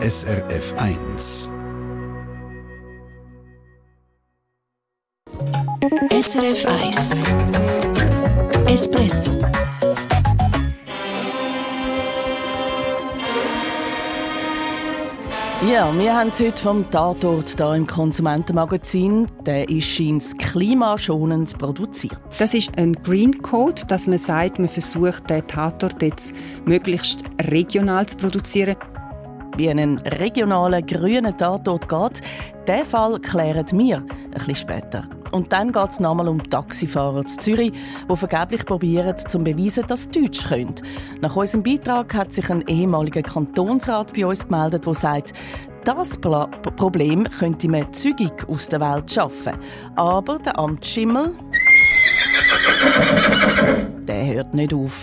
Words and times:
SRF 0.00 0.74
1. 0.76 1.52
SRF 6.12 6.66
1 6.84 7.10
Espresso 8.68 9.32
Ja, 15.68 15.92
wir 15.98 16.16
haben 16.16 16.28
es 16.28 16.38
heute 16.38 16.62
vom 16.62 16.88
Tatort 16.88 17.56
hier 17.56 17.74
im 17.74 17.84
Konsumentenmagazin. 17.84 19.26
Der 19.44 19.68
ist 19.68 19.88
scheint 19.88 20.38
klimaschonend 20.38 21.58
produziert. 21.58 22.16
Das 22.38 22.54
ist 22.54 22.70
ein 22.78 22.92
Green 22.92 23.36
Code, 23.42 23.82
dass 23.88 24.06
man 24.06 24.18
sagt, 24.18 24.60
man 24.60 24.68
versucht, 24.68 25.28
den 25.28 25.44
Tatort 25.48 26.00
jetzt 26.02 26.32
möglichst 26.64 27.24
regional 27.50 28.06
zu 28.06 28.16
produzieren. 28.16 28.76
Wie 29.58 29.68
einen 29.68 29.98
regionalen 29.98 30.86
grünen 30.86 31.36
Tatort 31.36 31.88
geht, 31.88 32.20
den 32.68 32.84
Fall 32.84 33.18
klären 33.18 33.66
wir 33.72 33.96
ein 33.96 34.30
bisschen 34.32 34.54
später. 34.54 35.08
Und 35.32 35.52
dann 35.52 35.72
geht 35.72 35.90
es 35.90 35.98
nochmal 35.98 36.28
um 36.28 36.40
Taxifahrer 36.40 37.26
zu 37.26 37.38
Zürich, 37.38 37.72
die 38.08 38.16
vergeblich 38.16 38.64
probieren, 38.64 39.18
zu 39.18 39.40
beweisen, 39.40 39.84
dass 39.88 40.04
sie 40.04 40.20
Deutsch 40.20 40.46
können. 40.46 40.76
Nach 41.20 41.34
unserem 41.34 41.64
Beitrag 41.64 42.14
hat 42.14 42.32
sich 42.32 42.48
ein 42.50 42.62
ehemaliger 42.68 43.22
Kantonsrat 43.22 44.14
bei 44.14 44.24
uns 44.24 44.46
gemeldet, 44.46 44.86
der 44.86 44.94
sagt, 44.94 45.32
das 45.82 46.16
Problem 46.18 47.24
könnte 47.24 47.68
man 47.68 47.92
zügig 47.92 48.48
aus 48.48 48.68
der 48.68 48.80
Welt 48.80 49.10
schaffen. 49.10 49.54
Aber 49.96 50.38
der 50.38 50.56
Amtsschimmel, 50.56 51.36
der 54.06 54.26
hört 54.34 54.54
nicht 54.54 54.72
auf. 54.72 55.02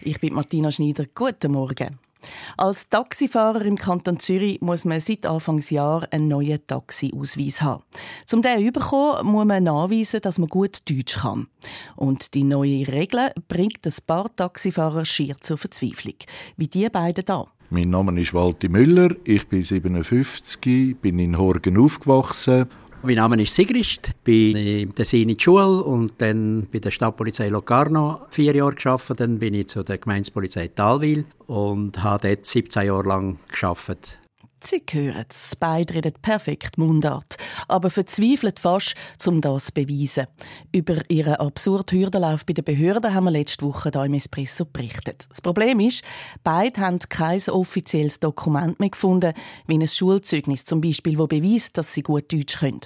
Ich 0.00 0.18
bin 0.18 0.34
Martina 0.34 0.72
Schneider. 0.72 1.04
Guten 1.14 1.52
Morgen. 1.52 2.09
Als 2.56 2.88
Taxifahrer 2.88 3.62
im 3.62 3.76
Kanton 3.76 4.18
Zürich 4.18 4.60
muss 4.60 4.84
man 4.84 5.00
seit 5.00 5.26
Anfangsjahr 5.26 6.06
einen 6.10 6.28
neuen 6.28 6.66
Taxiausweis 6.66 7.62
haben. 7.62 7.82
Zum 8.26 8.42
den 8.42 8.64
zu 8.66 8.72
bekommen, 8.72 9.26
muss 9.26 9.44
man 9.44 9.64
nachweisen, 9.64 10.20
dass 10.20 10.38
man 10.38 10.48
gut 10.48 10.82
Deutsch 10.88 11.18
kann. 11.18 11.48
Und 11.96 12.34
die 12.34 12.44
neue 12.44 12.86
Regel 12.88 13.32
bringt 13.48 13.86
ein 13.86 13.94
paar 14.06 14.34
Taxifahrer 14.34 15.04
schier 15.04 15.36
zur 15.40 15.58
Verzweiflung. 15.58 16.16
Wie 16.56 16.68
die 16.68 16.88
beiden 16.88 17.24
da. 17.24 17.46
Mein 17.72 17.90
Name 17.90 18.20
ist 18.20 18.34
Walti 18.34 18.68
Müller, 18.68 19.14
ich 19.24 19.46
bin 19.46 19.62
57, 19.62 20.96
bin 21.00 21.20
in 21.20 21.38
Horgen 21.38 21.78
aufgewachsen 21.78 22.66
mein 23.02 23.14
Name 23.14 23.40
ist 23.40 23.54
Sigrist, 23.54 24.12
bin 24.24 24.56
im 24.56 24.94
Tessin 24.94 25.28
in 25.28 25.36
der 25.36 25.42
Schule 25.42 25.82
und 25.82 26.12
dann 26.18 26.66
bei 26.72 26.78
der 26.78 26.90
Stadtpolizei 26.90 27.48
Locarno 27.48 28.22
vier 28.30 28.54
Jahre 28.54 28.74
gearbeitet. 28.74 29.20
Dann 29.20 29.38
bin 29.38 29.54
ich 29.54 29.68
zu 29.68 29.82
der 29.82 29.98
Gemeindepolizei 29.98 30.68
Talwil 30.68 31.24
und 31.46 32.02
habe 32.02 32.28
dort 32.28 32.46
17 32.46 32.86
Jahre 32.86 33.08
lang 33.08 33.38
gearbeitet. 33.48 34.18
Sie 34.62 34.82
hören 34.90 35.24
es, 35.28 35.56
beide 35.56 35.94
reden 35.94 36.12
perfekt 36.20 36.76
Mundart, 36.76 37.38
aber 37.70 37.90
verzweifelt 37.90 38.60
fast, 38.60 38.94
um 39.26 39.40
das 39.40 39.66
zu 39.66 39.72
beweisen. 39.72 40.26
Über 40.72 40.96
ihren 41.08 41.34
absurden 41.34 41.98
Hürdenlauf 41.98 42.44
bei 42.44 42.52
den 42.52 42.64
Behörden 42.64 43.14
haben 43.14 43.24
wir 43.24 43.30
letzte 43.30 43.64
Woche 43.64 43.90
hier 43.92 44.04
im 44.04 44.14
Espresso 44.14 44.64
berichtet. 44.64 45.26
Das 45.28 45.40
Problem 45.40 45.80
ist, 45.80 46.02
beide 46.44 46.80
haben 46.80 46.98
kein 46.98 47.40
offizielles 47.48 48.20
Dokument 48.20 48.80
mehr 48.80 48.90
gefunden, 48.90 49.32
wie 49.66 49.78
ein 49.78 49.86
Schulzeugnis 49.88 50.64
zum 50.64 50.80
Beispiel, 50.80 51.18
wo 51.18 51.26
beweist, 51.26 51.78
dass 51.78 51.94
sie 51.94 52.02
gut 52.02 52.32
Deutsch 52.32 52.58
können. 52.58 52.80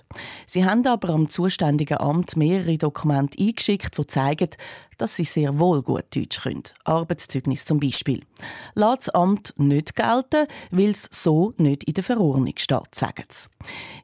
Sie 0.47 0.65
haben 0.65 0.87
aber 0.87 1.11
am 1.11 1.29
zuständigen 1.29 1.99
Amt 1.99 2.37
mehrere 2.37 2.79
Dokumente 2.79 3.39
eingeschickt, 3.39 3.99
die 3.99 4.07
zeigen, 4.07 4.51
dass 4.99 5.17
sie 5.17 5.25
sehr 5.25 5.59
wohl 5.59 5.83
gut 5.83 6.05
Deutsch 6.15 6.43
können. 6.43 6.63
Arbeitszeugnis 6.85 7.65
zum 7.65 7.81
Beispiel. 7.81 8.23
Lässt 8.75 9.09
das 9.09 9.09
Amt 9.11 9.55
nicht 9.57 9.95
gelten, 9.97 10.47
weil 10.71 10.91
es 10.91 11.09
so 11.11 11.53
nicht 11.57 11.85
in 11.85 11.95
der 11.95 12.05
Verordnung 12.05 12.55
steht, 12.57 12.95
sagen 12.95 13.25
sie. 13.29 13.49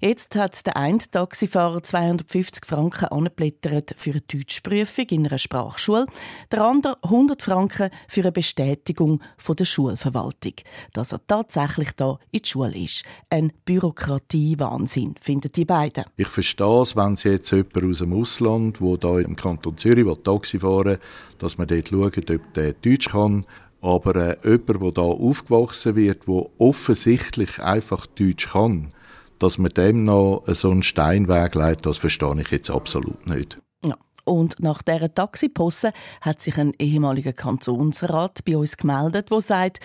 Jetzt 0.01 0.36
hat 0.36 0.55
der 0.71 0.77
eine 0.77 0.99
Taxifahrer 0.99 1.83
250 1.83 2.65
Franken 2.65 3.07
angeblättert 3.07 3.95
für 3.97 4.13
eine 4.13 4.20
Deutschprüfung 4.20 5.07
in 5.07 5.27
einer 5.27 5.39
Sprachschule, 5.39 6.07
der 6.53 6.63
andere 6.63 6.97
100 7.03 7.42
Franken 7.42 7.91
für 8.07 8.20
eine 8.20 8.33
Bestätigung 8.33 9.20
von 9.36 9.57
der 9.57 9.64
Schulverwaltung, 9.64 10.55
dass 10.92 11.11
er 11.11 11.27
tatsächlich 11.27 11.91
da 11.97 12.19
in 12.30 12.42
die 12.42 12.48
Schule 12.48 12.77
ist. 12.77 13.05
Ein 13.30 13.53
Bürokratie-Wahnsinn, 13.64 15.17
finden 15.20 15.51
die 15.51 15.64
beiden. 15.64 16.05
Ich 16.17 16.29
verstehe 16.29 16.83
es, 16.83 16.95
wenn 16.95 17.17
Sie 17.17 17.30
jetzt 17.30 17.51
jemand 17.51 17.83
aus 17.83 17.98
dem 17.98 18.13
Ausland, 18.13 18.80
wo 18.80 18.97
da 18.97 19.19
im 19.19 19.35
Kanton 19.35 19.77
Zürich 19.77 20.07
Taxi 20.23 20.61
fahren, 20.61 20.98
dass 21.39 21.59
man 21.59 21.67
dort 21.67 21.89
schaut, 21.89 22.30
ob 22.30 22.55
der 22.55 22.75
Deutsch 22.75 23.09
kann 23.09 23.45
aber 23.83 24.14
äh, 24.14 24.36
jemand, 24.45 24.98
der 24.98 25.05
hier 25.05 25.20
aufgewachsen 25.20 25.97
wird, 25.97 26.29
der 26.29 26.45
offensichtlich 26.59 27.59
einfach 27.61 28.07
Deutsch 28.07 28.53
kann, 28.53 28.91
dass 29.42 29.58
man 29.58 29.70
dem 29.70 30.05
noch 30.05 30.45
so 30.46 30.70
einen 30.70 30.83
Steinweg 30.83 31.55
leitet, 31.55 31.86
das 31.86 31.98
verstehe 31.98 32.40
ich 32.40 32.51
jetzt 32.51 32.70
absolut 32.70 33.27
nicht. 33.27 33.58
Ja. 33.84 33.96
Und 34.24 34.61
nach 34.61 34.83
dieser 34.83 35.12
Taxiposse 35.12 35.92
hat 36.20 36.40
sich 36.40 36.56
ein 36.58 36.73
ehemaliger 36.78 37.33
Kantonsrat 37.33 38.45
bei 38.45 38.56
uns 38.56 38.77
gemeldet, 38.77 39.30
der 39.30 39.40
sagt, 39.40 39.80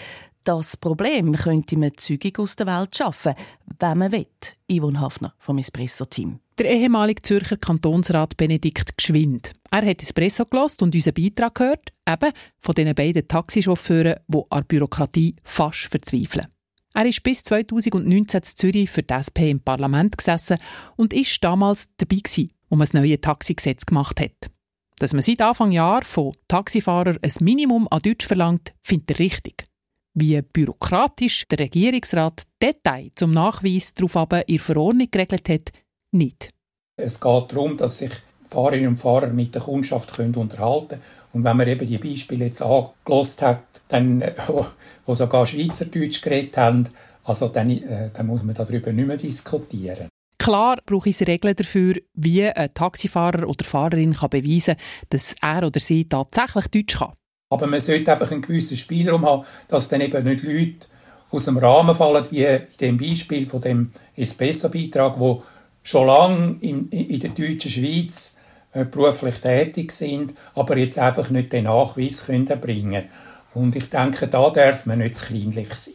das 0.45 0.77
Problem 0.77 1.33
könnte 1.33 1.75
man 1.75 1.91
zügig 1.97 2.37
aus 2.37 2.55
der 2.55 2.67
Welt 2.67 2.95
schaffen, 2.95 3.33
wenn 3.79 3.97
man 3.97 4.11
will. 4.11 4.27
Yvonne 4.71 4.99
Hafner 4.99 5.33
vom 5.39 5.57
Espresso-Team. 5.57 6.39
Der 6.59 6.69
ehemalige 6.69 7.23
Zürcher 7.23 7.57
Kantonsrat 7.57 8.37
Benedikt 8.37 8.95
Geschwind. 8.95 9.53
Er 9.71 9.85
hat 9.85 10.03
Espresso 10.03 10.45
gelost 10.45 10.83
und 10.83 10.93
unseren 10.93 11.15
Beitrag 11.15 11.55
gehört, 11.55 11.93
eben 12.07 12.31
von 12.59 12.75
den 12.75 12.93
beiden 12.93 13.27
Taxichauffeuren, 13.27 14.19
die 14.27 14.41
an 14.49 14.59
der 14.59 14.65
Bürokratie 14.65 15.35
fast 15.43 15.87
verzweifeln. 15.87 16.47
Er 16.95 17.05
ist 17.05 17.23
bis 17.23 17.43
2019 17.43 18.39
in 18.39 18.43
Zürich 18.45 18.89
für 18.89 19.03
die 19.03 19.13
SP 19.19 19.51
im 19.51 19.59
Parlament 19.59 20.17
gesessen 20.17 20.57
und 20.95 21.13
ist 21.13 21.43
damals 21.43 21.89
dabei 21.97 22.21
gewesen, 22.23 22.53
um 22.69 22.81
ein 22.81 22.87
neues 22.93 23.19
Taxigesetz 23.19 23.85
gemacht 23.85 24.21
hat. 24.21 24.49
Dass 24.97 25.11
man 25.11 25.21
seit 25.21 25.41
Anfang 25.41 25.73
Jahr 25.73 26.05
von 26.05 26.31
Taxifahrern 26.47 27.19
ein 27.21 27.33
Minimum 27.41 27.89
an 27.91 27.99
Deutsch 27.99 28.25
verlangt, 28.25 28.73
findet 28.81 29.11
er 29.11 29.19
richtig. 29.19 29.65
Wie 30.13 30.41
bürokratisch 30.41 31.45
der 31.51 31.59
Regierungsrat 31.59 32.43
Detail 32.61 33.11
zum 33.15 33.33
Nachweis 33.33 33.93
darauf 33.93 34.15
aber 34.15 34.47
in 34.47 34.59
Verordnung 34.59 35.11
geregelt 35.11 35.49
hat, 35.49 35.71
nicht. 36.11 36.51
Es 36.95 37.19
geht 37.19 37.51
darum, 37.51 37.75
dass 37.75 37.97
sich 37.97 38.11
Fahrerinnen 38.49 38.89
und 38.89 38.97
Fahrer 38.97 39.27
mit 39.27 39.55
der 39.55 39.61
Kundschaft 39.61 40.13
können 40.13 40.35
unterhalten 40.35 40.87
können. 40.87 41.01
Und 41.33 41.43
wenn 41.43 41.57
man 41.57 41.67
eben 41.67 41.87
die 41.87 41.97
Beispiele 41.97 42.45
jetzt 42.45 42.61
angelost 42.61 43.41
hat, 43.41 43.63
dann, 43.89 44.21
wo, 44.47 44.65
wo 45.05 45.13
sogar 45.15 45.45
Schweizerdeutsch 45.45 46.21
geredet 46.21 46.57
haben, 46.57 46.89
also 47.23 47.47
dann, 47.47 47.69
äh, 47.69 48.09
dann 48.13 48.27
muss 48.27 48.43
man 48.43 48.55
darüber 48.55 48.91
nicht 48.91 49.07
mehr 49.07 49.17
diskutieren. 49.17 50.07
Klar 50.37 50.77
brauche 50.85 51.09
es 51.09 51.21
Regeln 51.21 51.55
dafür, 51.55 51.95
wie 52.13 52.43
ein 52.43 52.73
Taxifahrer 52.73 53.47
oder 53.47 53.65
Fahrerin 53.65 54.13
kann 54.13 54.29
beweisen 54.29 54.75
kann, 54.75 54.85
dass 55.09 55.35
er 55.41 55.65
oder 55.65 55.79
sie 55.79 56.07
tatsächlich 56.07 56.67
Deutsch 56.67 56.99
kann. 56.99 57.13
Aber 57.49 57.67
man 57.67 57.79
sollte 57.79 58.11
einfach 58.11 58.31
einen 58.31 58.41
gewissen 58.41 58.77
Spielraum 58.77 59.25
haben, 59.25 59.45
dass 59.67 59.87
dann 59.87 60.01
eben 60.01 60.23
nicht 60.23 60.43
Leute 60.43 60.87
aus 61.31 61.45
dem 61.45 61.57
Rahmen 61.57 61.95
fallen, 61.95 62.25
wie 62.31 62.43
in 62.43 62.61
dem 62.79 62.97
Beispiel 62.97 63.45
von 63.45 63.61
dem 63.61 63.91
Espresso-Beitrag, 64.15 65.19
wo 65.19 65.43
schon 65.85 66.07
lange 66.07 66.57
in, 66.61 66.89
in 66.89 67.19
der 67.19 67.29
deutschen 67.29 67.71
Schweiz 67.71 68.37
äh, 68.73 68.85
beruflich 68.85 69.35
tätig 69.35 69.91
sind, 69.91 70.33
aber 70.55 70.77
jetzt 70.77 70.99
einfach 70.99 71.29
nicht 71.29 71.53
den 71.53 71.65
Nachweis 71.65 72.25
können 72.25 72.45
bringen 72.59 73.05
Und 73.53 73.75
ich 73.75 73.89
denke, 73.89 74.27
da 74.27 74.49
darf 74.49 74.85
man 74.85 74.99
nicht 74.99 75.15
zu 75.15 75.25
kleinlich 75.25 75.73
sein. 75.73 75.93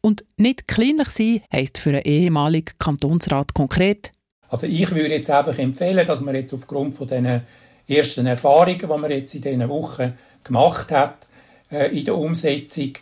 Und 0.00 0.24
nicht 0.36 0.68
kleinlich 0.68 1.08
sein 1.10 1.40
heisst 1.52 1.78
für 1.78 1.90
einen 1.90 2.02
ehemaligen 2.02 2.74
Kantonsrat 2.78 3.54
konkret? 3.54 4.12
Also 4.48 4.66
ich 4.66 4.90
würde 4.94 5.14
jetzt 5.14 5.30
einfach 5.30 5.58
empfehlen, 5.58 6.06
dass 6.06 6.20
man 6.20 6.34
jetzt 6.34 6.52
aufgrund 6.52 6.96
von 6.96 7.06
diesen 7.06 7.42
ersten 7.86 8.26
Erfahrungen, 8.26 8.78
die 8.78 8.86
man 8.86 9.10
jetzt 9.10 9.34
in 9.34 9.42
diesen 9.42 9.68
Wochen 9.68 10.14
gemacht 10.44 10.90
hat, 10.90 11.28
äh, 11.70 11.96
in 11.96 12.04
der 12.04 12.16
Umsetzung, 12.16 12.92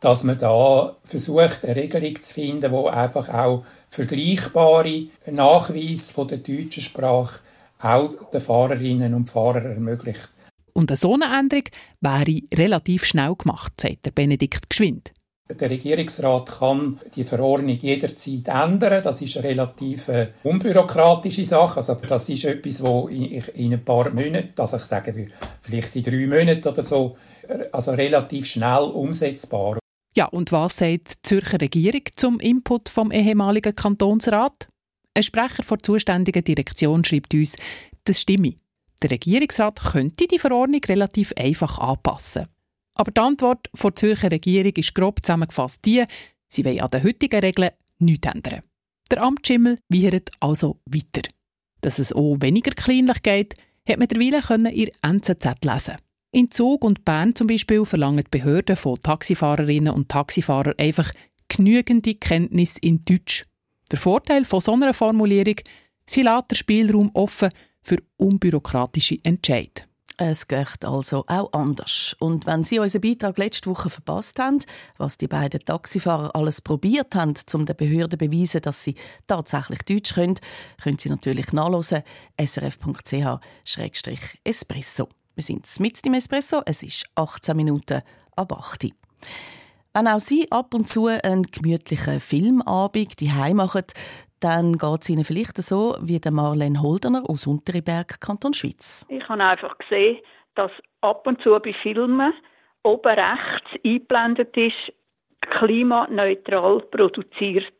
dass 0.00 0.24
man 0.24 0.38
da 0.38 0.96
versucht, 1.04 1.64
eine 1.64 1.76
Regelung 1.76 2.20
zu 2.20 2.34
finden, 2.34 2.72
wo 2.72 2.86
einfach 2.86 3.28
auch 3.28 3.64
vergleichbare 3.88 5.06
Nachweise 5.26 6.12
von 6.12 6.28
der 6.28 6.38
deutschen 6.38 6.82
Sprache 6.82 7.40
auch 7.80 8.30
den 8.32 8.40
Fahrerinnen 8.40 9.14
und 9.14 9.28
Fahrern 9.28 9.66
ermöglicht. 9.66 10.30
Und 10.72 10.90
eine 10.90 10.96
so 10.96 11.14
eine 11.14 11.38
Änderung 11.38 11.64
wäre 12.00 12.42
relativ 12.54 13.04
schnell 13.04 13.34
gemacht, 13.34 13.72
sagt 13.80 14.06
der 14.06 14.12
Benedikt 14.12 14.70
Geschwind. 14.70 15.12
Der 15.50 15.70
Regierungsrat 15.70 16.58
kann 16.58 17.00
die 17.16 17.24
Verordnung 17.24 17.78
jederzeit 17.78 18.48
ändern. 18.48 19.02
Das 19.02 19.22
ist 19.22 19.38
eine 19.38 19.48
relativ 19.48 20.08
äh, 20.08 20.28
unbürokratische 20.42 21.44
Sache. 21.44 21.78
Also 21.78 21.94
das 21.94 22.28
ist 22.28 22.44
etwas, 22.44 22.82
wo 22.82 23.08
in, 23.08 23.42
in 23.54 23.72
ein 23.72 23.84
paar 23.84 24.10
Monaten, 24.10 24.52
also 24.58 24.76
ich 24.76 24.82
sage 24.82 25.28
vielleicht 25.62 25.96
in 25.96 26.02
drei 26.02 26.26
Monaten 26.26 26.68
oder 26.68 26.82
so, 26.82 27.16
also 27.72 27.92
relativ 27.92 28.46
schnell 28.46 28.90
umsetzbar. 28.92 29.78
Ja, 30.16 30.26
und 30.26 30.52
was 30.52 30.78
sagt 30.78 31.10
die 31.10 31.22
Zürcher 31.22 31.60
Regierung 31.60 32.02
zum 32.16 32.40
Input 32.40 32.88
vom 32.88 33.12
ehemaligen 33.12 33.74
Kantonsrat? 33.74 34.68
Ein 35.14 35.22
Sprecher 35.22 35.62
der 35.62 35.78
zuständigen 35.78 36.44
Direktion 36.44 37.04
schreibt 37.04 37.34
uns, 37.34 37.56
das 38.04 38.20
stimme. 38.20 38.54
Der 39.02 39.10
Regierungsrat 39.10 39.80
könnte 39.80 40.26
die 40.26 40.38
Verordnung 40.38 40.80
relativ 40.86 41.32
einfach 41.36 41.78
anpassen. 41.78 42.46
Aber 42.94 43.12
die 43.12 43.20
Antwort 43.20 43.68
der 43.80 43.94
Zürcher 43.94 44.30
Regierung 44.30 44.72
ist 44.72 44.94
grob 44.94 45.24
zusammengefasst 45.24 45.84
die, 45.84 46.04
Sie 46.48 46.64
wollen 46.64 46.80
an 46.80 46.88
den 46.88 47.04
heutigen 47.04 47.40
Regeln 47.40 47.70
nichts 47.98 48.26
ändern. 48.26 48.62
Der 49.10 49.22
Amtsschimmel 49.22 49.78
wiehert 49.88 50.30
also 50.40 50.80
weiter. 50.86 51.28
Dass 51.80 51.98
es 51.98 52.12
auch 52.12 52.36
weniger 52.40 52.72
kleinlich 52.72 53.22
geht, 53.22 53.54
hat 53.88 53.98
man 53.98 54.08
derweil 54.08 54.72
in 54.72 54.90
NZZ 55.02 55.64
lesen. 55.64 55.96
In 56.38 56.50
Zug 56.52 56.84
und 56.84 57.04
Bern 57.04 57.34
zum 57.34 57.48
Beispiel 57.48 57.84
verlangen 57.84 58.22
die 58.22 58.38
Behörden 58.38 58.76
von 58.76 59.00
Taxifahrerinnen 59.00 59.92
und 59.92 60.08
Taxifahrern 60.08 60.74
einfach 60.78 61.10
genügende 61.48 62.14
Kenntnis 62.14 62.76
in 62.80 63.04
Deutsch. 63.04 63.44
Der 63.90 63.98
Vorteil 63.98 64.44
von 64.44 64.60
so 64.60 64.74
einer 64.74 64.94
Formulierung, 64.94 65.56
sie 66.06 66.22
lässt 66.22 66.52
den 66.52 66.54
Spielraum 66.54 67.10
offen 67.12 67.48
für 67.82 67.96
unbürokratische 68.18 69.18
Entscheidungen. 69.24 69.88
Es 70.16 70.46
geht 70.46 70.84
also 70.84 71.24
auch 71.26 71.52
anders. 71.52 72.14
Und 72.20 72.46
wenn 72.46 72.62
Sie 72.62 72.78
unseren 72.78 73.00
Beitrag 73.00 73.36
letzte 73.36 73.68
Woche 73.68 73.90
verpasst 73.90 74.38
haben, 74.38 74.60
was 74.96 75.18
die 75.18 75.26
beiden 75.26 75.64
Taxifahrer 75.64 76.36
alles 76.36 76.60
probiert 76.60 77.16
haben, 77.16 77.34
um 77.52 77.66
den 77.66 77.74
Behörden 77.74 78.16
zu 78.16 78.28
beweisen, 78.28 78.62
dass 78.62 78.84
sie 78.84 78.94
tatsächlich 79.26 79.82
Deutsch 79.82 80.14
können, 80.14 80.38
können 80.80 81.00
Sie 81.00 81.08
natürlich 81.08 81.52
nachlesen 81.52 82.04
srf.ch-espresso. 82.40 85.08
Wir 85.38 85.44
sind 85.44 85.68
mit 85.78 86.04
dem 86.04 86.14
Espresso, 86.14 86.62
es 86.66 86.82
ist 86.82 87.06
18 87.14 87.56
Minuten 87.56 88.02
ab 88.34 88.52
8 88.52 88.88
Wenn 89.94 90.08
auch 90.08 90.18
Sie 90.18 90.50
ab 90.50 90.74
und 90.74 90.88
zu 90.88 91.06
einen 91.06 91.44
gemütlichen 91.44 92.18
Filmabend 92.18 93.20
die 93.20 93.30
machen, 93.54 93.84
dann 94.40 94.72
geht 94.72 95.02
es 95.02 95.10
Ihnen 95.10 95.22
vielleicht 95.22 95.56
so 95.58 95.96
wie 96.00 96.18
der 96.18 96.32
Marlene 96.32 96.82
Holdener 96.82 97.22
aus 97.24 97.46
Unteriberg, 97.46 98.20
Kanton 98.20 98.52
Schweiz. 98.52 99.06
Ich 99.08 99.28
habe 99.28 99.44
einfach 99.44 99.78
gesehen, 99.78 100.18
dass 100.56 100.72
ab 101.02 101.24
und 101.24 101.40
zu 101.40 101.56
bei 101.62 101.72
Filmen 101.72 102.32
oben 102.82 103.08
rechts 103.08 103.70
eingeblendet 103.84 104.56
ist, 104.56 104.92
klimaneutral 105.42 106.80
produziert. 106.90 107.72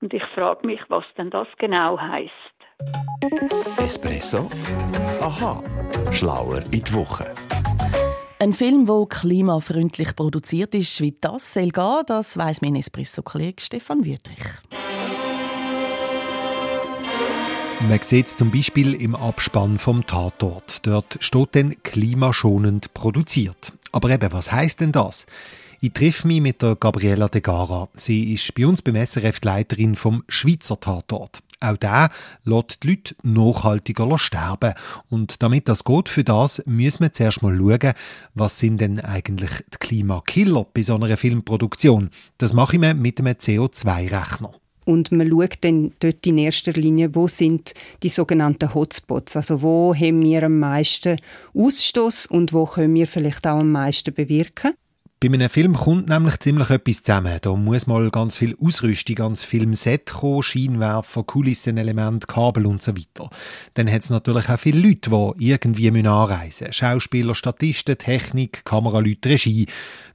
Und 0.00 0.14
ich 0.14 0.24
frage 0.26 0.64
mich, 0.64 0.80
was 0.86 1.06
denn 1.18 1.30
das 1.30 1.48
genau 1.58 1.98
heißt. 1.98 2.61
Espresso? 3.78 4.48
Aha, 5.20 5.62
schlauer 6.10 6.62
in 6.70 6.82
die 6.82 6.92
Woche. 6.92 7.32
Ein 8.38 8.52
Film, 8.52 8.86
der 8.86 9.06
klimafreundlich 9.08 10.16
produziert 10.16 10.74
ist, 10.74 11.00
wie 11.00 11.14
das 11.20 11.54
soll 11.54 11.68
gehen, 11.68 12.02
das 12.06 12.36
weiss 12.36 12.60
mein 12.60 12.74
Espresso-Kollege 12.74 13.62
Stefan 13.62 14.04
Wüttrich. 14.04 14.44
Man 17.88 18.00
sieht 18.00 18.26
es 18.26 18.36
zum 18.36 18.50
Beispiel 18.50 18.94
im 18.94 19.16
Abspann 19.16 19.78
vom 19.78 20.06
Tatort. 20.06 20.86
Dort 20.86 21.18
steht 21.20 21.56
dann 21.56 21.82
klimaschonend 21.82 22.94
produziert. 22.94 23.72
Aber 23.90 24.10
eben, 24.10 24.32
was 24.32 24.52
heißt 24.52 24.80
denn 24.80 24.92
das? 24.92 25.26
Ich 25.80 25.92
treffe 25.92 26.28
mich 26.28 26.40
mit 26.40 26.62
der 26.62 26.76
Gabriela 26.76 27.28
De 27.28 27.40
Gara. 27.40 27.88
Sie 27.94 28.34
ist 28.34 28.54
bei 28.54 28.66
uns 28.66 28.82
beim 28.82 28.94
SRF 28.94 29.40
Leiterin 29.42 29.96
vom 29.96 30.22
Schweizer 30.28 30.78
Tatort. 30.78 31.42
Auch 31.62 31.76
der 31.76 32.10
lässt 32.44 32.82
die 32.82 32.88
Leute 32.88 33.14
nachhaltiger 33.22 34.18
sterben. 34.18 34.74
Und 35.08 35.42
damit 35.42 35.68
das 35.68 35.84
geht, 35.84 36.08
für 36.08 36.24
das 36.24 36.62
müssen 36.66 37.00
wir 37.00 37.12
zuerst 37.12 37.42
mal 37.42 37.56
schauen, 37.56 37.94
was 38.34 38.58
sind 38.58 38.80
denn 38.80 39.00
eigentlich 39.00 39.50
die 39.72 39.78
Klimakiller 39.78 40.66
bei 40.72 40.82
so 40.82 40.94
einer 40.94 41.16
Filmproduktion. 41.16 42.10
Das 42.38 42.52
mache 42.52 42.76
ich 42.76 42.94
mit 42.94 43.20
einem 43.20 43.34
CO2-Rechner. 43.34 44.52
Und 44.84 45.12
man 45.12 45.28
schaut 45.30 45.58
dann 45.60 45.92
dort 46.00 46.26
in 46.26 46.38
erster 46.38 46.72
Linie, 46.72 47.14
wo 47.14 47.28
sind 47.28 47.72
die 48.02 48.08
sogenannten 48.08 48.74
Hotspots, 48.74 49.36
also 49.36 49.62
wo 49.62 49.94
haben 49.94 50.22
wir 50.22 50.42
am 50.42 50.58
meisten 50.58 51.16
Ausstoß 51.54 52.26
und 52.26 52.52
wo 52.52 52.66
können 52.66 52.94
wir 52.94 53.06
vielleicht 53.06 53.46
auch 53.46 53.60
am 53.60 53.70
meisten 53.70 54.12
bewirken. 54.12 54.74
Bei 55.22 55.28
einem 55.28 55.48
Film 55.48 55.74
kommt 55.74 56.08
nämlich 56.08 56.40
ziemlich 56.40 56.68
etwas 56.70 57.04
zusammen. 57.04 57.38
Da 57.40 57.54
muss 57.54 57.86
mal 57.86 58.10
ganz 58.10 58.34
viel 58.34 58.56
Ausrüstung 58.60 59.20
ans 59.20 59.44
Filmset 59.44 60.10
kommen, 60.10 60.42
Scheinwerfer, 60.42 61.22
Kulissenelement, 61.22 62.26
Kabel 62.26 62.66
und 62.66 62.82
so 62.82 62.96
weiter. 62.96 63.30
Dann 63.74 63.88
hat 63.88 64.02
es 64.02 64.10
natürlich 64.10 64.48
auch 64.48 64.58
viele 64.58 64.80
Leute, 64.80 65.10
die 65.38 65.50
irgendwie 65.50 65.90
anreisen 65.90 66.66
müssen. 66.66 66.72
Schauspieler, 66.72 67.36
Statisten, 67.36 67.96
Technik, 67.96 68.64
Kameraleute, 68.64 69.28
Regie. 69.28 69.66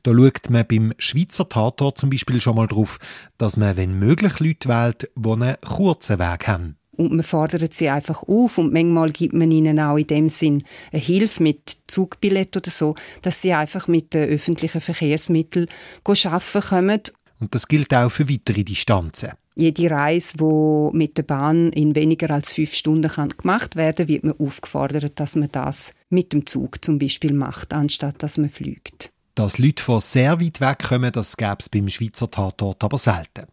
Da 0.03 0.11
schaut 0.11 0.49
man 0.49 0.67
beim 0.67 0.93
Schweizer 0.97 1.47
Tatort 1.47 1.97
zum 1.97 2.09
Beispiel 2.09 2.41
schon 2.41 2.57
mal 2.57 2.67
drauf, 2.67 2.99
dass 3.37 3.55
man, 3.55 3.77
wenn 3.77 3.97
möglich, 3.97 4.41
Leute 4.41 4.67
wählt, 4.67 5.09
die 5.15 5.31
einen 5.31 5.55
kurzen 5.61 6.19
Weg 6.19 6.49
haben 6.49 6.75
und 6.97 7.13
man 7.13 7.23
fordert 7.23 7.73
sie 7.73 7.89
einfach 7.89 8.23
auf 8.23 8.57
und 8.57 8.73
manchmal 8.73 9.11
gibt 9.11 9.33
man 9.33 9.51
ihnen 9.51 9.79
auch 9.79 9.97
in 9.97 10.07
dem 10.07 10.29
Sinn 10.29 10.63
eine 10.91 11.01
Hilfe 11.01 11.43
mit 11.43 11.77
Zugbillett 11.87 12.57
oder 12.57 12.71
so, 12.71 12.95
dass 13.21 13.41
sie 13.41 13.53
einfach 13.53 13.87
mit 13.87 14.13
den 14.13 14.29
öffentlichen 14.29 14.81
Verkehrsmitteln 14.81 15.67
arbeiten 16.03 16.61
können. 16.61 17.01
Und 17.39 17.53
das 17.53 17.67
gilt 17.67 17.93
auch 17.93 18.09
für 18.09 18.29
weitere 18.29 18.63
Distanzen. 18.63 19.31
Jede 19.55 19.89
Reise, 19.89 20.37
die 20.37 20.89
mit 20.97 21.17
der 21.17 21.23
Bahn 21.23 21.71
in 21.71 21.95
weniger 21.95 22.29
als 22.31 22.53
fünf 22.53 22.73
Stunden 22.73 23.09
kann 23.09 23.29
gemacht 23.29 23.75
werden 23.75 24.05
kann, 24.05 24.07
wird 24.07 24.23
man 24.23 24.39
aufgefordert, 24.39 25.19
dass 25.19 25.35
man 25.35 25.49
das 25.51 25.93
mit 26.09 26.31
dem 26.31 26.45
Zug 26.45 26.83
zum 26.83 26.99
Beispiel 26.99 27.33
macht, 27.33 27.73
anstatt 27.73 28.21
dass 28.21 28.37
man 28.37 28.49
fliegt. 28.49 29.11
Dass 29.33 29.57
Leute 29.57 29.83
von 29.83 29.99
sehr 29.99 30.39
weit 30.41 30.61
weg 30.61 30.79
kommen, 30.89 31.11
das 31.11 31.37
gäbe 31.37 31.57
es 31.59 31.69
beim 31.69 31.89
Schweizer 31.89 32.29
Tatort 32.29 32.83
aber 32.83 32.97
selten. 32.97 33.47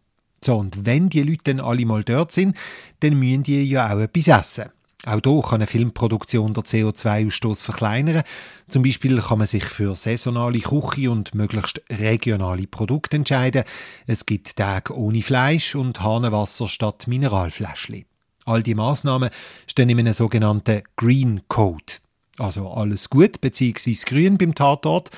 So, 0.45 0.65
wenn 0.77 1.09
die 1.09 1.23
Leute 1.23 1.55
dann 1.55 1.61
alle 1.61 1.87
mal 1.87 2.05
dort 2.05 2.33
sind, 2.33 2.57
dann 3.01 3.19
müssen 3.19 3.45
die 3.45 3.63
ja 3.65 3.93
auch 3.93 3.99
etwas 3.99 4.29
essen. 4.29 4.71
Auch 5.07 5.21
hier 5.23 5.43
kann 5.43 5.55
eine 5.57 5.67
Filmproduktion 5.67 6.55
der 6.55 6.65
CO2-Ausstoß 6.65 7.63
verkleinern. 7.63 8.23
Zum 8.69 8.83
Beispiel 8.83 9.21
kann 9.21 9.39
man 9.39 9.47
sich 9.47 9.65
für 9.65 9.95
saisonale 9.95 10.61
Küche 10.61 11.11
und 11.11 11.35
möglichst 11.35 11.83
regionale 11.91 12.67
Produkte 12.67 13.17
entscheiden. 13.17 13.65
Es 14.07 14.25
gibt 14.25 14.57
Tage 14.57 14.97
ohne 14.97 15.23
Fleisch 15.23 15.75
und 15.75 16.03
Hahnenwasser 16.03 16.69
statt 16.69 17.07
Mineralfläschchen. 17.07 18.07
All 18.47 18.63
die 18.63 18.75
Maßnahmen 18.75 19.31
stehen 19.67 19.91
in 19.91 19.99
einem 19.99 20.13
sogenannten 20.13 20.83
Green 20.97 21.43
Code. 21.49 21.95
Also 22.39 22.71
alles 22.71 23.09
gut 23.11 23.41
bzw. 23.41 23.95
grün 24.07 24.39
beim 24.39 24.55
Tatort. 24.55 25.11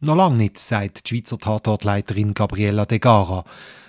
Noch 0.00 0.16
lange 0.16 0.36
nicht, 0.36 0.58
sagt 0.58 1.10
die 1.10 1.16
Schweizer 1.16 1.38
Tatortleiterin 1.38 2.34
Gabriella 2.34 2.86
De 2.86 3.00
Gara. 3.00 3.44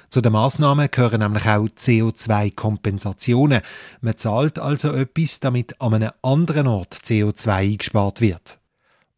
Zu 0.09 0.21
den 0.21 0.33
Massnahmen 0.33 0.89
gehören 0.89 1.19
nämlich 1.19 1.45
auch 1.45 1.67
CO2-Kompensationen. 1.67 3.61
Man 4.01 4.17
zahlt 4.17 4.57
also 4.57 4.91
etwas, 4.93 5.39
damit 5.39 5.79
an 5.79 5.93
einem 5.93 6.11
anderen 6.23 6.65
Ort 6.65 6.95
CO2 6.95 7.49
eingespart 7.49 8.19
wird. 8.19 8.59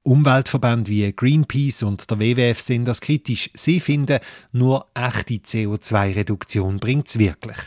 Umweltverbände 0.04 0.90
wie 0.90 1.14
Greenpeace 1.14 1.84
und 1.84 2.10
der 2.10 2.20
WWF 2.20 2.60
sind 2.60 2.86
das 2.86 3.00
kritisch. 3.00 3.50
Sie 3.54 3.80
finden, 3.80 4.20
nur 4.52 4.88
echte 4.94 5.36
CO2-Reduktion 5.36 6.80
bringt 6.80 7.08
es 7.08 7.20
wirklich. 7.20 7.58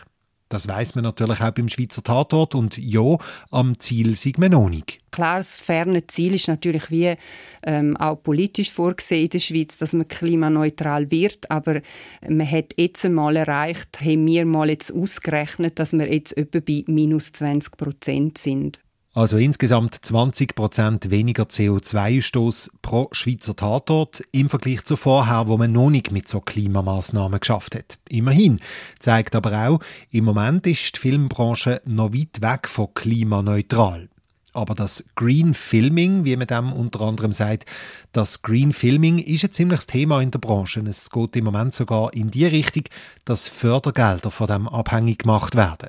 Das 0.54 0.68
weiß 0.68 0.94
man 0.94 1.02
natürlich 1.02 1.40
auch 1.40 1.50
beim 1.50 1.68
Schweizer 1.68 2.00
Tatort 2.00 2.54
und 2.54 2.78
ja, 2.78 3.18
am 3.50 3.76
Ziel 3.80 4.14
sind 4.14 4.38
wir 4.38 4.48
noch 4.48 4.68
nicht. 4.68 5.00
Klar, 5.10 5.38
das 5.38 5.60
ferne 5.60 6.06
Ziel 6.06 6.34
ist 6.34 6.46
natürlich 6.46 6.92
wie 6.92 7.16
ähm, 7.64 7.96
auch 7.96 8.22
politisch 8.22 8.70
vorgesehen 8.70 9.24
in 9.24 9.30
der 9.30 9.40
Schweiz, 9.40 9.76
dass 9.78 9.94
man 9.94 10.06
klimaneutral 10.06 11.10
wird, 11.10 11.50
aber 11.50 11.80
man 12.28 12.48
hat 12.48 12.74
jetzt 12.76 13.04
einmal 13.04 13.34
erreicht, 13.34 14.00
haben 14.00 14.26
wir 14.26 14.46
mal 14.46 14.70
jetzt 14.70 14.94
ausgerechnet, 14.94 15.80
dass 15.80 15.92
wir 15.92 16.12
jetzt 16.12 16.36
etwa 16.36 16.60
bei 16.60 16.84
minus 16.86 17.32
20 17.32 17.76
Prozent 17.76 18.38
sind. 18.38 18.78
Also 19.14 19.36
insgesamt 19.36 19.94
20 20.04 20.56
Prozent 20.56 21.08
weniger 21.08 21.44
CO2-Ausstoß 21.44 22.70
pro 22.82 23.08
Schweizer 23.12 23.54
Tatort 23.54 24.24
im 24.32 24.48
Vergleich 24.48 24.84
zu 24.84 24.96
vorher, 24.96 25.46
wo 25.46 25.56
man 25.56 25.70
noch 25.70 25.88
nicht 25.88 26.10
mit 26.10 26.26
so 26.26 26.40
Klimamaßnahmen 26.40 27.38
geschafft 27.38 27.76
hat. 27.76 27.98
Immerhin 28.08 28.58
zeigt 28.98 29.36
aber 29.36 29.68
auch, 29.68 29.78
im 30.10 30.24
Moment 30.24 30.66
ist 30.66 30.96
die 30.96 30.98
Filmbranche 30.98 31.80
noch 31.84 32.12
weit 32.12 32.40
weg 32.40 32.68
von 32.68 32.92
klimaneutral. 32.92 34.08
Aber 34.54 34.76
das 34.76 35.04
Green 35.16 35.52
Filming, 35.52 36.24
wie 36.24 36.36
man 36.36 36.46
dem 36.46 36.72
unter 36.72 37.00
anderem 37.00 37.32
sagt, 37.32 37.66
das 38.12 38.40
Green 38.42 38.72
Filming 38.72 39.18
ist 39.18 39.44
ein 39.44 39.52
ziemliches 39.52 39.88
Thema 39.88 40.22
in 40.22 40.30
der 40.30 40.38
Branche. 40.38 40.80
Es 40.86 41.10
geht 41.10 41.34
im 41.34 41.44
Moment 41.44 41.74
sogar 41.74 42.14
in 42.14 42.30
die 42.30 42.46
Richtung, 42.46 42.84
dass 43.24 43.48
Fördergelder 43.48 44.30
von 44.30 44.46
dem 44.46 44.68
abhängig 44.68 45.18
gemacht 45.18 45.56
werden. 45.56 45.88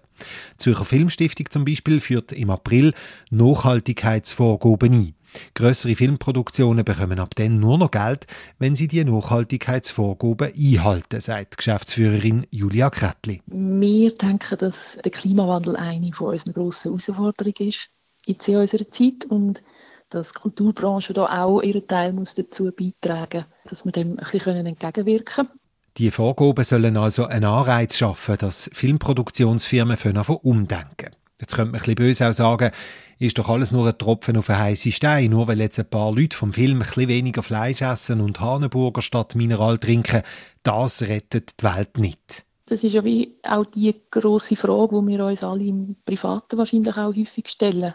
Die 0.53 0.57
Zürcher 0.57 0.83
Filmstiftung 0.83 1.45
zum 1.51 1.63
Beispiel 1.63 1.99
führt 1.99 2.31
im 2.31 2.49
April 2.49 2.93
Nachhaltigkeitsvorgaben 3.29 4.93
ein. 4.93 5.15
Grössere 5.53 5.95
Filmproduktionen 5.95 6.85
bekommen 6.85 7.19
ab 7.19 7.35
dann 7.35 7.59
nur 7.59 7.77
noch 7.77 7.91
Geld, 7.91 8.25
wenn 8.57 8.75
sie 8.75 8.87
die 8.87 9.03
Nachhaltigkeitsvorgaben 9.03 10.53
einhalten, 10.55 11.21
sagt 11.21 11.57
Geschäftsführerin 11.57 12.47
Julia 12.49 12.89
Kretli. 12.89 13.41
Wir 13.45 14.15
denken, 14.15 14.57
dass 14.57 14.97
der 15.03 15.11
Klimawandel 15.11 15.75
eine 15.75 16.11
von 16.13 16.29
unseren 16.29 16.53
grossen 16.53 16.97
Herausforderungen 16.97 17.69
ist 17.69 17.89
jetzt 18.25 18.47
in 18.47 18.57
unserer 18.57 18.89
Zeit 18.89 19.25
und 19.25 19.61
dass 20.09 20.33
die 20.33 20.39
Kulturbranche 20.39 21.13
da 21.13 21.43
auch 21.43 21.61
ihren 21.61 21.87
Teil 21.87 22.13
muss 22.13 22.35
dazu 22.35 22.71
beitragen 22.71 23.45
muss, 23.63 23.69
dass 23.69 23.85
wir 23.85 23.91
dem 23.91 24.19
ein 24.19 24.25
bisschen 24.31 24.65
entgegenwirken 24.65 25.25
können. 25.25 25.59
Die 25.97 26.11
Vorgaben 26.11 26.63
sollen 26.63 26.97
also 26.97 27.25
einen 27.25 27.45
Anreiz 27.45 27.97
schaffen, 27.97 28.37
dass 28.37 28.69
Filmproduktionsfirmen 28.73 29.97
von 29.97 30.17
umdenken. 30.17 31.15
Jetzt 31.39 31.55
könnte 31.55 31.71
man 31.71 31.79
ein 31.79 31.83
bisschen 31.83 31.95
böse 31.95 32.29
auch 32.29 32.33
sagen, 32.33 32.71
ist 33.19 33.37
doch 33.37 33.49
alles 33.49 33.71
nur 33.71 33.87
ein 33.87 33.97
Tropfen 33.97 34.37
auf 34.37 34.49
einen 34.49 34.59
heißen 34.59 34.91
Stein, 34.91 35.31
nur 35.31 35.47
weil 35.47 35.59
jetzt 35.59 35.79
ein 35.79 35.89
paar 35.89 36.11
Leute 36.11 36.35
vom 36.35 36.53
Film 36.53 36.77
ein 36.77 36.87
bisschen 36.87 37.07
weniger 37.07 37.43
Fleisch 37.43 37.81
essen 37.81 38.21
und 38.21 38.39
Haneburger 38.39 39.01
statt 39.01 39.35
Mineral 39.35 39.77
trinken, 39.77 40.21
das 40.63 41.01
rettet 41.01 41.59
die 41.59 41.63
Welt 41.63 41.97
nicht. 41.97 42.45
Das 42.67 42.83
ist 42.83 42.93
ja 42.93 43.03
wie 43.03 43.35
auch 43.43 43.65
die 43.65 43.95
große 44.11 44.55
Frage, 44.55 45.01
die 45.01 45.07
wir 45.07 45.25
uns 45.25 45.43
alle 45.43 45.63
im 45.63 45.95
Privaten 46.05 46.57
wahrscheinlich 46.57 46.95
auch 46.97 47.15
häufig 47.15 47.47
stellen. 47.47 47.93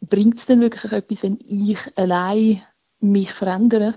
Bringt 0.00 0.38
es 0.38 0.46
denn 0.46 0.60
wirklich 0.60 0.92
etwas, 0.92 1.22
wenn 1.22 1.38
ich 1.44 1.78
allein 1.96 2.62
mich 3.00 3.32
verändere? 3.32 3.94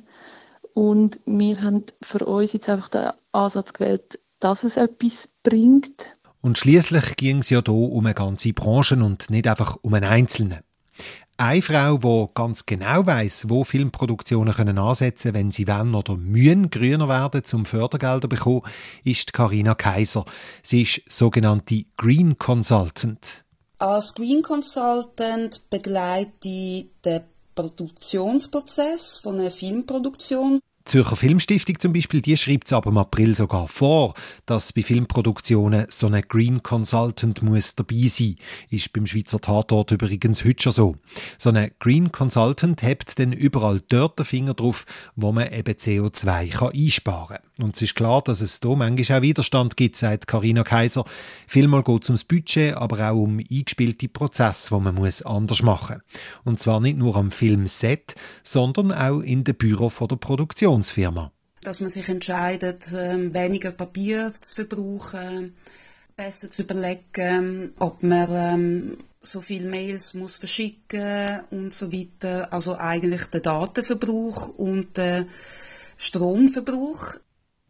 Und 0.73 1.19
wir 1.25 1.61
haben 1.61 1.83
für 2.01 2.25
uns 2.25 2.53
jetzt 2.53 2.69
einfach 2.69 2.89
den 2.89 3.11
Ansatz 3.31 3.73
gewählt, 3.73 4.19
dass 4.39 4.63
es 4.63 4.77
etwas 4.77 5.29
bringt. 5.43 6.15
Und 6.41 6.57
schließlich 6.57 7.15
ging 7.17 7.39
es 7.39 7.49
ja 7.49 7.61
hier 7.63 7.73
um 7.73 8.05
eine 8.05 8.15
ganze 8.15 8.53
Branche 8.53 8.95
und 8.95 9.29
nicht 9.29 9.47
einfach 9.47 9.77
um 9.81 9.93
einen 9.93 10.09
Einzelnen. 10.09 10.59
Eine 11.37 11.61
Frau, 11.61 11.97
die 11.97 12.33
ganz 12.35 12.65
genau 12.67 13.05
weiß, 13.05 13.49
wo 13.49 13.63
Filmproduktionen 13.63 14.53
können 14.53 14.77
ansetzen 14.77 15.33
wenn 15.33 15.51
sie 15.51 15.67
wollen 15.67 15.95
oder 15.95 16.15
mühen 16.15 16.69
grüner 16.69 17.07
werden, 17.07 17.43
zum 17.43 17.65
Fördergelder 17.65 18.27
bekommen, 18.27 18.61
ist 19.03 19.33
Karina 19.33 19.73
Kaiser. 19.73 20.25
Sie 20.61 20.83
ist 20.83 21.01
sogenannte 21.09 21.85
Green 21.97 22.37
Consultant. 22.37 23.43
Als 23.81 24.13
Green 24.13 24.43
Consultant 24.43 25.67
begleite 25.71 26.29
ich 26.43 26.85
den 27.03 27.23
Produktionsprozess 27.55 29.17
von 29.17 29.39
einer 29.39 29.49
Filmproduktion. 29.49 30.59
Zürcher 30.85 31.15
Filmstiftung 31.15 31.79
zum 31.79 31.93
Beispiel, 31.93 32.21
die 32.21 32.35
schreibt 32.35 32.67
es 32.67 32.73
ab 32.73 32.85
im 32.87 32.97
April 32.97 33.35
sogar 33.35 33.67
vor, 33.67 34.15
dass 34.45 34.73
bei 34.73 34.81
Filmproduktionen 34.81 35.85
so 35.89 36.07
ein 36.07 36.21
Green 36.27 36.63
Consultant 36.63 37.43
muss 37.43 37.75
dabei 37.75 38.07
sein. 38.07 38.35
Ist 38.69 38.91
beim 38.91 39.05
Schweizer 39.05 39.39
Tatort 39.39 39.91
übrigens 39.91 40.43
heute 40.43 40.63
schon 40.63 40.71
so. 40.71 40.95
So 41.37 41.51
ein 41.51 41.71
Green 41.79 42.11
Consultant 42.11 42.81
hebt 42.81 43.19
dann 43.19 43.31
überall 43.31 43.81
dort 43.89 44.17
den 44.17 44.25
Finger 44.25 44.55
drauf, 44.55 44.85
wo 45.15 45.31
man 45.31 45.51
eben 45.51 45.73
CO2 45.73 46.49
kann 46.49 46.73
einsparen 46.73 47.37
kann. 47.37 47.65
Und 47.65 47.75
es 47.75 47.83
ist 47.83 47.95
klar, 47.95 48.23
dass 48.23 48.41
es 48.41 48.59
hier 48.61 48.75
manchmal 48.75 49.19
auch 49.19 49.21
Widerstand 49.21 49.77
gibt, 49.77 49.95
sagt 49.95 50.25
Karina 50.27 50.63
Kaiser. 50.63 51.05
Vielmal 51.47 51.83
geht 51.83 52.03
es 52.03 52.09
ums 52.09 52.23
Budget, 52.23 52.75
aber 52.75 53.11
auch 53.11 53.21
um 53.21 53.39
eingespielte 53.39 54.07
Prozesse, 54.07 54.73
die 54.73 54.81
man 54.81 54.95
muss 54.95 55.21
anders 55.21 55.61
machen 55.61 55.97
muss. 55.97 56.21
Und 56.43 56.59
zwar 56.59 56.79
nicht 56.79 56.97
nur 56.97 57.15
am 57.15 57.29
Filmset, 57.29 58.15
sondern 58.41 58.91
auch 58.91 59.19
in 59.19 59.43
den 59.43 59.55
Büro 59.55 59.91
der 60.07 60.15
Produktion. 60.15 60.70
Produktionsfirma. 60.71 61.31
Dass 61.63 61.81
man 61.81 61.89
sich 61.89 62.09
entscheidet, 62.09 62.85
ähm, 62.95 63.33
weniger 63.33 63.71
Papier 63.71 64.33
zu 64.39 64.55
verbrauchen, 64.55 65.55
besser 66.15 66.49
zu 66.49 66.63
überlegen, 66.63 67.73
ob 67.79 68.01
man 68.01 68.27
ähm, 68.31 68.97
so 69.19 69.41
viele 69.41 69.69
Mails 69.69 70.15
muss 70.15 70.37
verschicken 70.37 71.41
und 71.51 71.73
so 71.73 71.91
weiter. 71.91 72.51
Also 72.51 72.75
eigentlich 72.77 73.25
der 73.25 73.41
Datenverbrauch 73.41 74.49
und 74.57 74.97
der 74.97 75.27
Stromverbrauch. 75.97 77.17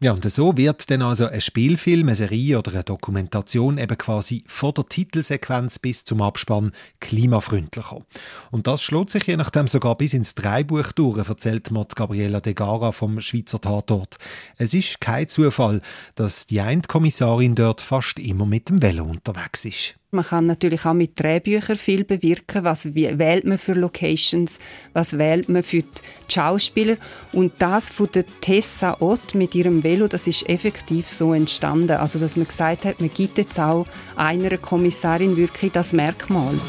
Ja, 0.02 0.10
und 0.10 0.28
so 0.28 0.56
wird 0.56 0.90
dann 0.90 1.00
also 1.00 1.26
ein 1.26 1.40
Spielfilm, 1.40 2.08
eine 2.08 2.16
Serie 2.16 2.58
oder 2.58 2.72
eine 2.72 2.82
Dokumentation 2.82 3.78
eben 3.78 3.96
quasi 3.96 4.42
von 4.48 4.74
der 4.74 4.88
Titelsequenz 4.88 5.78
bis 5.78 6.04
zum 6.04 6.22
Abspann 6.22 6.72
klimafreundlicher. 6.98 8.04
Und 8.50 8.66
das 8.66 8.82
schlägt 8.82 9.10
sich 9.10 9.28
je 9.28 9.36
nachdem 9.36 9.68
sogar 9.68 9.96
bis 9.96 10.12
ins 10.12 10.34
Dreibuch 10.34 10.90
durch, 10.90 11.28
erzählt 11.28 11.70
Mott 11.70 11.94
Gabriela 11.94 12.40
De 12.40 12.52
Gara 12.52 12.90
vom 12.90 13.20
Schweizer 13.20 13.60
Tatort. 13.60 14.16
Es 14.58 14.74
ist 14.74 15.00
kein 15.00 15.28
Zufall, 15.28 15.80
dass 16.16 16.46
die 16.46 16.58
Endkommissarin 16.58 17.54
dort 17.54 17.80
fast 17.80 18.18
immer 18.18 18.44
mit 18.44 18.70
dem 18.70 18.82
Velo 18.82 19.04
unterwegs 19.04 19.64
ist. 19.64 19.94
Man 20.14 20.26
kann 20.26 20.44
natürlich 20.44 20.84
auch 20.84 20.92
mit 20.92 21.18
Drehbüchern 21.18 21.78
viel 21.78 22.04
bewirken. 22.04 22.64
Was 22.64 22.94
wählt 22.94 23.44
man 23.46 23.56
für 23.56 23.72
Locations? 23.72 24.58
Was 24.92 25.16
wählt 25.16 25.48
man 25.48 25.62
für 25.62 25.80
die 25.80 25.88
Schauspieler? 26.28 26.96
Und 27.32 27.54
das 27.60 27.90
von 27.90 28.10
der 28.14 28.26
Tessa 28.42 28.98
Ott 29.00 29.34
mit 29.34 29.54
ihrem 29.54 29.82
Velo, 29.82 30.08
das 30.08 30.26
ist 30.26 30.46
effektiv 30.50 31.08
so 31.08 31.32
entstanden. 31.32 31.92
Also, 31.92 32.18
dass 32.18 32.36
man 32.36 32.46
gesagt 32.46 32.84
hat, 32.84 33.00
man 33.00 33.08
gibt 33.08 33.38
jetzt 33.38 33.58
auch 33.58 33.86
einer 34.14 34.58
Kommissarin 34.58 35.38
wirklich 35.38 35.72
das 35.72 35.94
Merkmal. 35.94 36.60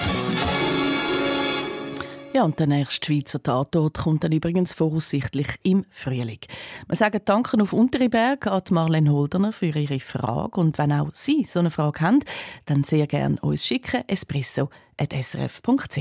Ja, 2.35 2.43
und 2.45 2.57
der 2.57 2.65
nächste 2.65 3.05
Schweizer 3.05 3.43
Tatort 3.43 3.99
kommt 3.99 4.23
dann 4.23 4.31
übrigens 4.31 4.73
voraussichtlich 4.73 5.49
im 5.61 5.85
Frühling. 5.91 6.39
Wir 6.87 6.95
sagen 6.95 7.21
Danke 7.25 7.61
auf 7.61 7.73
Unteriberg 7.73 8.47
an 8.47 8.63
Marlene 8.71 9.11
Holderner 9.11 9.51
für 9.51 9.67
ihre 9.67 9.99
Frage. 9.99 10.59
Und 10.59 10.79
wenn 10.79 10.91
auch 10.91 11.11
Sie 11.13 11.43
so 11.43 11.59
eine 11.59 11.69
Frage 11.69 12.01
haben, 12.01 12.21
dann 12.65 12.83
sehr 12.83 13.05
gerne 13.05 13.39
uns 13.41 13.67
schicken, 13.67 14.01
espresso.srf.ch. 14.07 15.97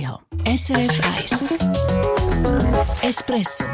SRF 0.56 1.00
1 1.18 1.48
Espresso 3.02 3.64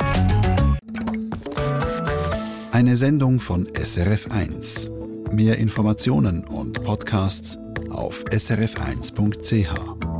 Eine 2.73 2.97
Sendung 2.97 3.39
von 3.39 3.69
SRF 3.73 4.33
1. 4.33 4.91
Mehr 5.31 5.59
Informationen 5.59 6.45
und 6.45 6.83
Podcasts 6.83 7.57
auf 7.91 8.25
srf1.ch. 8.25 10.18